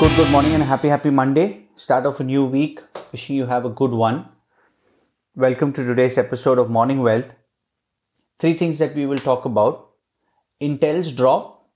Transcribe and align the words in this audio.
good, 0.00 0.16
good 0.16 0.30
morning 0.30 0.54
and 0.54 0.62
happy, 0.62 0.88
happy 0.88 1.10
Monday. 1.10 1.68
Start 1.76 2.06
of 2.06 2.18
a 2.20 2.24
new 2.24 2.46
week. 2.46 2.80
Wishing 3.12 3.36
you 3.36 3.44
have 3.44 3.66
a 3.66 3.68
good 3.68 3.90
one. 3.90 4.30
Welcome 5.36 5.74
to 5.74 5.84
today's 5.84 6.16
episode 6.16 6.56
of 6.56 6.70
Morning 6.70 7.02
Wealth. 7.02 7.34
Three 8.38 8.54
things 8.54 8.78
that 8.78 8.94
we 8.94 9.04
will 9.04 9.18
talk 9.18 9.44
about. 9.44 9.90
Intel's 10.58 11.12
drop, 11.12 11.68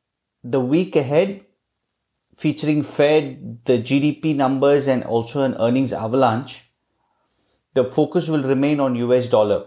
the 0.42 0.58
week 0.58 0.96
ahead, 0.96 1.42
featuring 2.34 2.82
Fed, 2.82 3.58
the 3.66 3.76
GDP 3.76 4.34
numbers 4.34 4.86
and 4.86 5.04
also 5.04 5.42
an 5.42 5.54
earnings 5.60 5.92
avalanche. 5.92 6.62
The 7.74 7.84
focus 7.84 8.30
will 8.30 8.42
remain 8.42 8.80
on 8.80 8.96
US 8.96 9.28
dollar. 9.28 9.66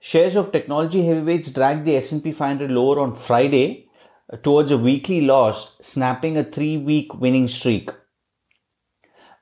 Shares 0.00 0.34
of 0.34 0.50
technology 0.50 1.04
heavyweights 1.04 1.52
dragged 1.52 1.84
the 1.84 1.96
S&P 1.96 2.32
500 2.32 2.70
lower 2.70 3.00
on 3.00 3.14
Friday 3.14 3.89
towards 4.42 4.70
a 4.70 4.78
weekly 4.78 5.20
loss, 5.20 5.76
snapping 5.80 6.36
a 6.36 6.44
three 6.44 6.76
week 6.76 7.14
winning 7.14 7.48
streak. 7.48 7.90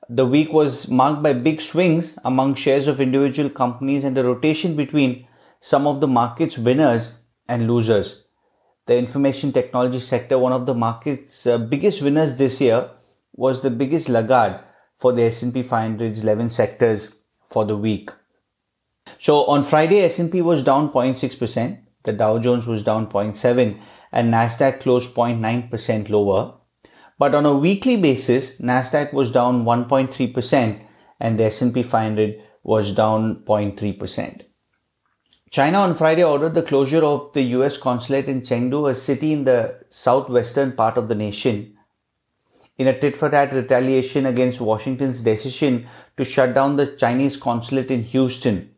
The 0.08 0.24
week 0.24 0.52
was 0.52 0.90
marked 0.90 1.22
by 1.22 1.34
big 1.34 1.60
swings 1.60 2.18
among 2.24 2.54
shares 2.54 2.86
of 2.86 3.00
individual 3.00 3.50
companies 3.50 4.04
and 4.04 4.16
a 4.16 4.24
rotation 4.24 4.74
between 4.74 5.26
some 5.60 5.86
of 5.86 6.00
the 6.00 6.06
market's 6.06 6.56
winners 6.56 7.20
and 7.46 7.68
losers. 7.68 8.24
The 8.86 8.96
information 8.96 9.52
technology 9.52 10.00
sector, 10.00 10.38
one 10.38 10.52
of 10.52 10.64
the 10.64 10.74
market's 10.74 11.46
uh, 11.46 11.58
biggest 11.58 12.00
winners 12.00 12.38
this 12.38 12.58
year, 12.58 12.88
was 13.34 13.60
the 13.60 13.70
biggest 13.70 14.08
laggard 14.08 14.60
for 14.96 15.12
the 15.12 15.24
S&P 15.24 15.62
500's 15.62 16.22
11 16.22 16.50
sectors 16.50 17.12
for 17.46 17.66
the 17.66 17.76
week. 17.76 18.10
So 19.18 19.44
on 19.46 19.62
Friday, 19.62 20.00
S&P 20.00 20.40
was 20.40 20.64
down 20.64 20.90
0.6%, 20.90 21.78
the 22.04 22.12
Dow 22.12 22.38
Jones 22.38 22.66
was 22.66 22.82
down 22.84 23.08
0.7 23.08 23.80
and 24.12 24.32
Nasdaq 24.32 24.80
closed 24.80 25.14
0.9% 25.14 26.08
lower. 26.08 26.54
But 27.18 27.34
on 27.34 27.44
a 27.44 27.54
weekly 27.54 27.96
basis, 27.96 28.60
Nasdaq 28.60 29.12
was 29.12 29.32
down 29.32 29.64
1.3% 29.64 30.84
and 31.20 31.38
the 31.38 31.44
S&P 31.44 31.82
500 31.82 32.42
was 32.62 32.94
down 32.94 33.42
0.3%. 33.44 34.42
China 35.50 35.78
on 35.78 35.94
Friday 35.94 36.22
ordered 36.22 36.54
the 36.54 36.62
closure 36.62 37.02
of 37.02 37.32
the 37.32 37.42
US 37.56 37.78
consulate 37.78 38.28
in 38.28 38.42
Chengdu, 38.42 38.90
a 38.90 38.94
city 38.94 39.32
in 39.32 39.44
the 39.44 39.80
southwestern 39.88 40.72
part 40.72 40.98
of 40.98 41.08
the 41.08 41.14
nation, 41.14 41.74
in 42.76 42.86
a 42.86 42.98
tit 42.98 43.16
for 43.16 43.30
tat 43.30 43.52
retaliation 43.52 44.26
against 44.26 44.60
Washington's 44.60 45.22
decision 45.22 45.88
to 46.16 46.24
shut 46.24 46.54
down 46.54 46.76
the 46.76 46.86
Chinese 46.86 47.36
consulate 47.36 47.90
in 47.90 48.04
Houston. 48.04 48.74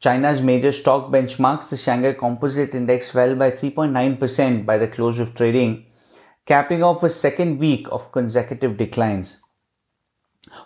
China's 0.00 0.40
major 0.40 0.70
stock 0.70 1.10
benchmarks, 1.10 1.70
the 1.70 1.76
Shanghai 1.76 2.12
Composite 2.12 2.72
Index 2.72 3.10
fell 3.10 3.34
by 3.34 3.50
3.9% 3.50 4.64
by 4.64 4.78
the 4.78 4.86
close 4.86 5.18
of 5.18 5.34
trading, 5.34 5.86
capping 6.46 6.84
off 6.84 7.02
a 7.02 7.10
second 7.10 7.58
week 7.58 7.88
of 7.90 8.12
consecutive 8.12 8.76
declines. 8.76 9.42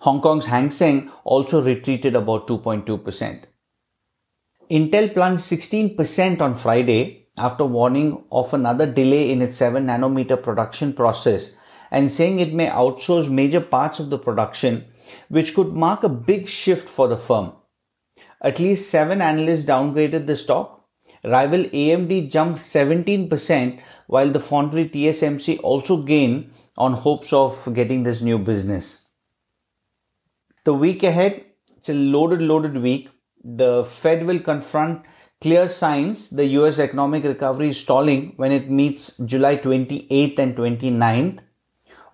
Hong 0.02 0.20
Kong's 0.20 0.46
Hang 0.46 0.70
Seng 0.70 1.10
also 1.24 1.62
retreated 1.62 2.14
about 2.14 2.46
2.2%. 2.46 3.44
Intel 4.70 5.14
plunged 5.14 5.42
16% 5.44 6.42
on 6.42 6.54
Friday 6.54 7.28
after 7.38 7.64
warning 7.64 8.24
of 8.30 8.52
another 8.52 8.84
delay 8.84 9.30
in 9.30 9.40
its 9.40 9.56
7 9.56 9.86
nanometer 9.86 10.40
production 10.40 10.92
process 10.92 11.56
and 11.90 12.12
saying 12.12 12.38
it 12.38 12.52
may 12.52 12.68
outsource 12.68 13.30
major 13.30 13.62
parts 13.62 13.98
of 13.98 14.10
the 14.10 14.18
production, 14.18 14.84
which 15.28 15.54
could 15.54 15.72
mark 15.72 16.02
a 16.02 16.08
big 16.10 16.48
shift 16.48 16.86
for 16.86 17.08
the 17.08 17.16
firm. 17.16 17.52
At 18.42 18.58
least 18.58 18.90
seven 18.90 19.22
analysts 19.22 19.64
downgraded 19.64 20.26
the 20.26 20.36
stock. 20.36 20.80
Rival 21.24 21.64
AMD 21.64 22.30
jumped 22.30 22.58
17%, 22.58 23.80
while 24.08 24.30
the 24.30 24.40
foundry 24.40 24.88
TSMC 24.88 25.60
also 25.62 26.02
gained 26.02 26.50
on 26.76 26.94
hopes 26.94 27.32
of 27.32 27.72
getting 27.72 28.02
this 28.02 28.20
new 28.20 28.38
business. 28.38 29.08
The 30.64 30.74
week 30.74 31.04
ahead, 31.04 31.44
it's 31.76 31.88
a 31.88 31.94
loaded, 31.94 32.42
loaded 32.42 32.76
week. 32.76 33.08
The 33.44 33.84
Fed 33.84 34.26
will 34.26 34.40
confront 34.40 35.04
clear 35.40 35.68
signs 35.68 36.30
the 36.30 36.46
US 36.58 36.78
economic 36.80 37.24
recovery 37.24 37.70
is 37.70 37.80
stalling 37.80 38.34
when 38.36 38.52
it 38.52 38.70
meets 38.70 39.18
July 39.18 39.56
28th 39.56 40.38
and 40.38 40.56
29th. 40.56 41.40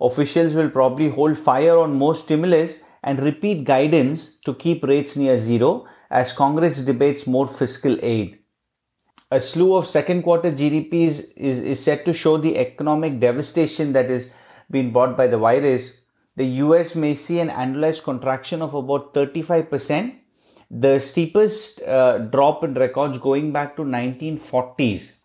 Officials 0.00 0.54
will 0.54 0.70
probably 0.70 1.08
hold 1.08 1.38
fire 1.38 1.76
on 1.78 1.94
more 1.94 2.14
stimulus 2.14 2.82
and 3.02 3.20
repeat 3.20 3.64
guidance 3.64 4.36
to 4.44 4.54
keep 4.54 4.84
rates 4.84 5.16
near 5.16 5.38
zero 5.38 5.86
as 6.10 6.32
Congress 6.32 6.84
debates 6.84 7.26
more 7.26 7.46
fiscal 7.46 7.96
aid. 8.02 8.38
A 9.30 9.40
slew 9.40 9.74
of 9.76 9.86
second 9.86 10.22
quarter 10.22 10.50
GDPs 10.50 11.32
is, 11.36 11.60
is 11.60 11.82
set 11.82 12.04
to 12.06 12.14
show 12.14 12.38
the 12.38 12.56
economic 12.56 13.20
devastation 13.20 13.92
that 13.92 14.10
is 14.10 14.32
being 14.70 14.90
brought 14.90 15.16
by 15.16 15.26
the 15.26 15.36
virus. 15.36 15.98
The 16.36 16.46
US 16.62 16.94
may 16.94 17.14
see 17.14 17.38
an 17.40 17.50
annualized 17.50 18.04
contraction 18.04 18.62
of 18.62 18.72
about 18.72 19.12
35%, 19.12 20.14
the 20.70 20.98
steepest 20.98 21.82
uh, 21.82 22.18
drop 22.18 22.64
in 22.64 22.74
records 22.74 23.18
going 23.18 23.52
back 23.52 23.76
to 23.76 23.82
1940s. 23.82 25.16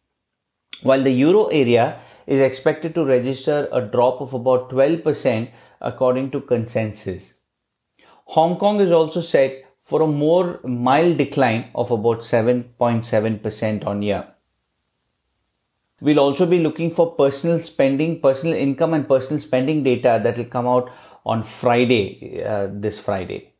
While 0.82 1.04
the 1.04 1.12
euro 1.12 1.46
area 1.46 2.00
is 2.28 2.42
expected 2.42 2.96
to 2.96 3.06
register 3.06 3.70
a 3.72 3.82
drop 3.82 4.22
of 4.22 4.34
about 4.34 4.70
12% 4.70 5.50
according 5.80 6.32
to 6.32 6.42
consensus. 6.42 7.40
Hong 8.26 8.58
Kong 8.58 8.80
is 8.80 8.92
also 8.92 9.22
set 9.22 9.66
for 9.84 10.02
a 10.02 10.08
more 10.08 10.62
mild 10.64 11.18
decline 11.18 11.70
of 11.76 11.92
about 11.92 12.20
7.7% 12.20 13.86
on 13.86 14.02
year. 14.02 14.26
We'll 16.00 16.20
also 16.20 16.46
be 16.46 16.60
looking 16.60 16.90
for 16.90 17.16
personal 17.16 17.60
spending, 17.60 18.22
personal 18.22 18.56
income 18.56 18.94
and 18.94 19.08
personal 19.08 19.42
spending 19.42 19.84
data 19.84 20.22
that 20.24 20.38
will 20.38 20.46
come 20.46 20.68
out 20.68 20.92
on 21.26 21.44
Friday, 21.44 22.44
uh, 22.44 22.70
this 22.72 22.98
Friday. 23.00 23.54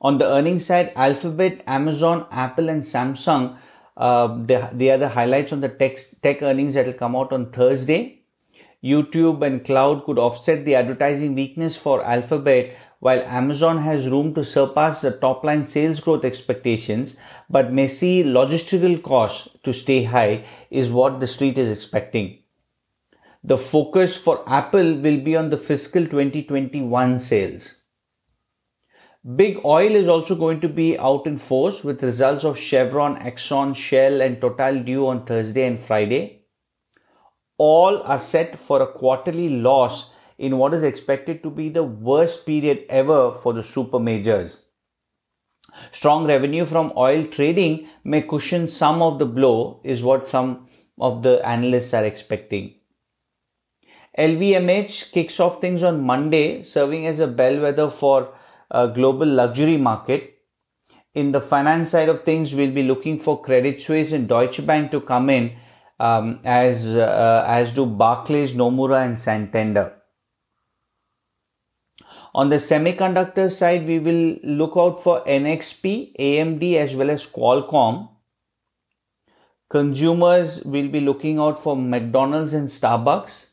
On 0.00 0.18
the 0.18 0.26
earnings 0.26 0.66
side, 0.66 0.92
Alphabet, 0.94 1.62
Amazon, 1.66 2.26
Apple 2.30 2.68
and 2.68 2.82
Samsung, 2.82 3.58
uh, 3.96 4.36
they, 4.44 4.68
they 4.72 4.90
are 4.90 4.98
the 4.98 5.08
highlights 5.08 5.52
on 5.52 5.60
the 5.60 5.68
tech, 5.68 5.98
tech 6.22 6.42
earnings 6.42 6.74
that 6.74 6.86
will 6.86 6.92
come 6.92 7.16
out 7.16 7.32
on 7.32 7.50
Thursday. 7.50 8.22
YouTube 8.82 9.44
and 9.44 9.64
cloud 9.64 10.04
could 10.04 10.18
offset 10.18 10.64
the 10.64 10.76
advertising 10.76 11.34
weakness 11.34 11.76
for 11.76 12.04
Alphabet 12.04 12.76
while 13.00 13.22
Amazon 13.22 13.78
has 13.78 14.08
room 14.08 14.34
to 14.34 14.44
surpass 14.44 15.02
the 15.02 15.12
top 15.12 15.44
line 15.44 15.64
sales 15.64 16.00
growth 16.00 16.24
expectations, 16.24 17.20
but 17.48 17.72
may 17.72 17.86
see 17.86 18.24
logistical 18.24 19.00
costs 19.02 19.58
to 19.60 19.72
stay 19.72 20.04
high 20.04 20.44
is 20.70 20.90
what 20.90 21.20
the 21.20 21.28
street 21.28 21.58
is 21.58 21.70
expecting. 21.70 22.38
The 23.44 23.56
focus 23.56 24.16
for 24.16 24.42
Apple 24.48 24.96
will 24.96 25.20
be 25.20 25.36
on 25.36 25.50
the 25.50 25.56
fiscal 25.56 26.04
2021 26.04 27.18
sales. 27.20 27.82
Big 29.36 29.58
oil 29.64 29.94
is 29.94 30.08
also 30.08 30.34
going 30.34 30.60
to 30.60 30.68
be 30.68 30.98
out 30.98 31.26
in 31.26 31.36
force 31.36 31.84
with 31.84 32.02
results 32.02 32.44
of 32.44 32.58
Chevron, 32.58 33.16
Exxon, 33.16 33.76
Shell 33.76 34.20
and 34.20 34.40
Total 34.40 34.82
due 34.82 35.06
on 35.06 35.24
Thursday 35.24 35.66
and 35.66 35.78
Friday. 35.78 36.46
All 37.58 38.02
are 38.02 38.18
set 38.18 38.56
for 38.56 38.82
a 38.82 38.92
quarterly 38.92 39.48
loss 39.50 40.14
in 40.38 40.56
what 40.56 40.72
is 40.72 40.82
expected 40.82 41.42
to 41.42 41.50
be 41.50 41.68
the 41.68 41.82
worst 41.82 42.46
period 42.46 42.84
ever 42.88 43.32
for 43.32 43.52
the 43.52 43.62
super 43.62 43.98
majors. 43.98 44.64
Strong 45.92 46.26
revenue 46.26 46.64
from 46.64 46.92
oil 46.96 47.24
trading 47.26 47.88
may 48.04 48.22
cushion 48.22 48.68
some 48.68 49.02
of 49.02 49.18
the 49.18 49.26
blow, 49.26 49.80
is 49.84 50.02
what 50.02 50.26
some 50.26 50.66
of 51.00 51.22
the 51.22 51.46
analysts 51.46 51.92
are 51.92 52.04
expecting. 52.04 52.74
LVMH 54.18 55.12
kicks 55.12 55.38
off 55.38 55.60
things 55.60 55.82
on 55.82 56.02
Monday, 56.02 56.62
serving 56.62 57.06
as 57.06 57.20
a 57.20 57.26
bellwether 57.26 57.90
for 57.90 58.34
a 58.70 58.88
global 58.88 59.26
luxury 59.26 59.76
market. 59.76 60.38
In 61.14 61.32
the 61.32 61.40
finance 61.40 61.90
side 61.90 62.08
of 62.08 62.24
things, 62.24 62.54
we'll 62.54 62.72
be 62.72 62.82
looking 62.82 63.18
for 63.18 63.40
Credit 63.40 63.80
Suisse 63.80 64.12
and 64.12 64.28
Deutsche 64.28 64.64
Bank 64.66 64.90
to 64.90 65.00
come 65.00 65.30
in, 65.30 65.52
um, 66.00 66.40
as 66.44 66.88
uh, 66.88 67.44
as 67.46 67.72
do 67.74 67.86
Barclays, 67.86 68.54
Nomura, 68.54 69.04
and 69.06 69.18
Santander. 69.18 69.97
On 72.34 72.50
the 72.50 72.56
semiconductor 72.56 73.50
side, 73.50 73.86
we 73.86 73.98
will 73.98 74.38
look 74.42 74.74
out 74.76 75.02
for 75.02 75.22
NXP, 75.24 76.16
AMD 76.18 76.74
as 76.76 76.94
well 76.94 77.10
as 77.10 77.26
Qualcomm. 77.26 78.10
Consumers 79.70 80.62
will 80.64 80.88
be 80.88 81.00
looking 81.00 81.38
out 81.38 81.58
for 81.58 81.76
McDonald's 81.76 82.54
and 82.54 82.68
Starbucks. 82.68 83.46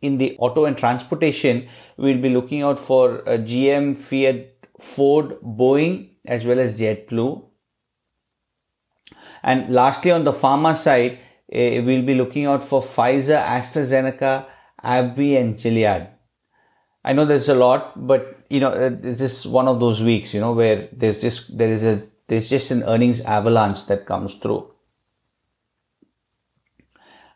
In 0.00 0.18
the 0.18 0.36
auto 0.38 0.64
and 0.64 0.76
transportation, 0.76 1.68
we'll 1.96 2.20
be 2.20 2.28
looking 2.28 2.62
out 2.62 2.80
for 2.80 3.20
uh, 3.28 3.38
GM, 3.38 3.96
Fiat, 3.96 4.52
Ford, 4.80 5.40
Boeing 5.42 6.10
as 6.26 6.44
well 6.46 6.58
as 6.58 6.78
JetBlue. 6.78 7.44
And 9.42 9.72
lastly, 9.72 10.10
on 10.10 10.24
the 10.24 10.32
pharma 10.32 10.76
side, 10.76 11.18
uh, 11.52 11.82
we'll 11.84 12.02
be 12.02 12.14
looking 12.14 12.46
out 12.46 12.64
for 12.64 12.80
Pfizer, 12.80 13.42
AstraZeneca, 13.44 14.46
AbbVie 14.82 15.40
and 15.40 15.56
Gilead. 15.56 16.08
I 17.04 17.12
know 17.12 17.24
there's 17.24 17.48
a 17.48 17.54
lot, 17.54 18.06
but 18.06 18.38
you 18.48 18.60
know, 18.60 18.70
uh, 18.70 18.96
it's 19.02 19.18
just 19.18 19.46
one 19.46 19.66
of 19.66 19.80
those 19.80 20.02
weeks, 20.02 20.34
you 20.34 20.40
know, 20.40 20.52
where 20.52 20.88
there's 20.92 21.20
just, 21.20 21.56
there 21.58 21.68
is 21.68 21.84
a, 21.84 22.02
there's 22.28 22.48
just 22.48 22.70
an 22.70 22.84
earnings 22.84 23.20
avalanche 23.22 23.86
that 23.86 24.06
comes 24.06 24.36
through. 24.36 24.70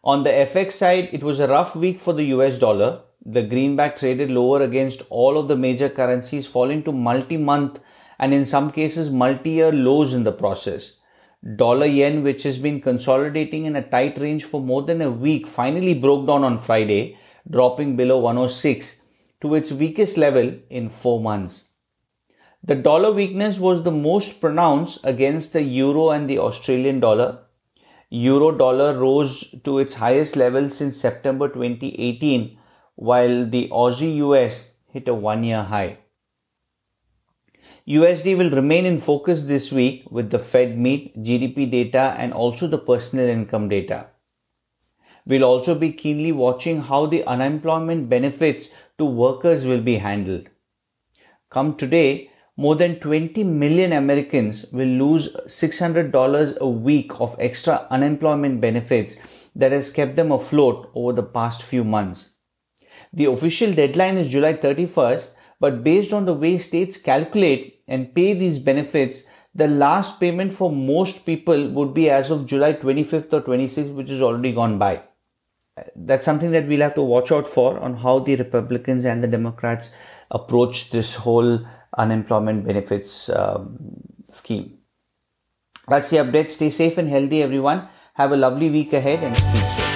On 0.04 0.22
the 0.22 0.30
FX 0.30 0.72
side, 0.72 1.08
it 1.12 1.24
was 1.24 1.40
a 1.40 1.48
rough 1.48 1.74
week 1.74 1.98
for 1.98 2.12
the 2.12 2.24
US 2.36 2.58
dollar. 2.58 3.00
The 3.24 3.42
greenback 3.42 3.96
traded 3.96 4.30
lower 4.30 4.62
against 4.62 5.02
all 5.10 5.36
of 5.36 5.48
the 5.48 5.56
major 5.56 5.88
currencies, 5.88 6.46
falling 6.46 6.84
to 6.84 6.92
multi 6.92 7.36
month 7.36 7.80
and 8.18 8.32
in 8.32 8.44
some 8.44 8.70
cases 8.70 9.10
multi 9.10 9.50
year 9.50 9.72
lows 9.72 10.14
in 10.14 10.22
the 10.22 10.32
process. 10.32 10.92
Dollar 11.56 11.86
yen, 11.86 12.22
which 12.22 12.44
has 12.44 12.58
been 12.58 12.80
consolidating 12.80 13.64
in 13.64 13.74
a 13.76 13.82
tight 13.82 14.18
range 14.18 14.44
for 14.44 14.60
more 14.60 14.82
than 14.82 15.02
a 15.02 15.10
week, 15.10 15.46
finally 15.46 15.94
broke 15.94 16.26
down 16.26 16.44
on 16.44 16.58
Friday, 16.58 17.18
dropping 17.48 17.96
below 17.96 18.18
106 18.18 19.02
to 19.40 19.54
its 19.54 19.72
weakest 19.72 20.16
level 20.16 20.54
in 20.70 20.88
four 20.88 21.20
months. 21.20 21.70
The 22.62 22.74
dollar 22.74 23.12
weakness 23.12 23.58
was 23.58 23.82
the 23.82 23.92
most 23.92 24.40
pronounced 24.40 24.98
against 25.04 25.52
the 25.52 25.62
euro 25.62 26.10
and 26.10 26.28
the 26.28 26.38
Australian 26.38 27.00
dollar, 27.00 27.40
euro 28.10 28.50
dollar 28.50 28.98
rose 28.98 29.54
to 29.62 29.78
its 29.78 29.94
highest 29.94 30.36
level 30.36 30.70
since 30.70 30.96
September 30.96 31.48
2018, 31.48 32.58
while 32.94 33.46
the 33.46 33.68
Aussie 33.68 34.16
US 34.16 34.68
hit 34.90 35.06
a 35.08 35.14
one 35.14 35.44
year 35.44 35.62
high. 35.62 35.98
USD 37.86 38.36
will 38.36 38.50
remain 38.50 38.84
in 38.84 38.98
focus 38.98 39.44
this 39.44 39.70
week 39.70 40.04
with 40.10 40.30
the 40.30 40.40
Fed 40.40 40.76
meet, 40.76 41.16
GDP 41.22 41.70
data, 41.70 42.16
and 42.18 42.32
also 42.32 42.66
the 42.66 42.78
personal 42.78 43.28
income 43.28 43.68
data. 43.68 44.08
We'll 45.26 45.44
also 45.44 45.74
be 45.74 45.92
keenly 45.92 46.30
watching 46.30 46.82
how 46.82 47.06
the 47.06 47.24
unemployment 47.24 48.08
benefits 48.08 48.72
to 48.98 49.04
workers 49.04 49.66
will 49.66 49.80
be 49.80 49.96
handled. 49.96 50.48
Come 51.50 51.74
today, 51.74 52.30
more 52.56 52.76
than 52.76 53.00
20 53.00 53.42
million 53.42 53.92
Americans 53.92 54.66
will 54.72 54.86
lose 54.86 55.34
$600 55.46 56.56
a 56.58 56.68
week 56.68 57.20
of 57.20 57.34
extra 57.40 57.88
unemployment 57.90 58.60
benefits 58.60 59.16
that 59.56 59.72
has 59.72 59.90
kept 59.90 60.14
them 60.14 60.30
afloat 60.30 60.90
over 60.94 61.12
the 61.12 61.22
past 61.22 61.62
few 61.62 61.82
months. 61.82 62.34
The 63.12 63.24
official 63.24 63.74
deadline 63.74 64.18
is 64.18 64.30
July 64.30 64.54
31st, 64.54 65.34
but 65.58 65.82
based 65.82 66.12
on 66.12 66.24
the 66.24 66.34
way 66.34 66.58
states 66.58 67.00
calculate 67.00 67.82
and 67.88 68.14
pay 68.14 68.32
these 68.32 68.60
benefits, 68.60 69.26
the 69.54 69.66
last 69.66 70.20
payment 70.20 70.52
for 70.52 70.70
most 70.70 71.26
people 71.26 71.68
would 71.70 71.94
be 71.94 72.10
as 72.10 72.30
of 72.30 72.46
July 72.46 72.74
25th 72.74 73.32
or 73.32 73.40
26th, 73.40 73.94
which 73.94 74.10
is 74.10 74.22
already 74.22 74.52
gone 74.52 74.78
by. 74.78 75.02
That's 75.94 76.24
something 76.24 76.52
that 76.52 76.66
we'll 76.66 76.80
have 76.80 76.94
to 76.94 77.02
watch 77.02 77.30
out 77.30 77.46
for 77.46 77.78
on 77.78 77.96
how 77.96 78.20
the 78.20 78.36
Republicans 78.36 79.04
and 79.04 79.22
the 79.22 79.28
Democrats 79.28 79.90
approach 80.30 80.90
this 80.90 81.16
whole 81.16 81.66
unemployment 81.96 82.64
benefits 82.64 83.28
um, 83.28 83.78
scheme. 84.30 84.78
That's 85.88 86.10
the 86.10 86.18
update. 86.18 86.50
Stay 86.50 86.70
safe 86.70 86.98
and 86.98 87.08
healthy, 87.08 87.42
everyone. 87.42 87.88
Have 88.14 88.32
a 88.32 88.36
lovely 88.36 88.70
week 88.70 88.92
ahead 88.92 89.22
and 89.22 89.36
speak 89.36 89.70
soon. 89.76 89.95